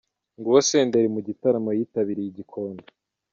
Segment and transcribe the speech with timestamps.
[0.37, 2.83] Nguwo Senderi mu gitaramo yitabiriye i Gikondo.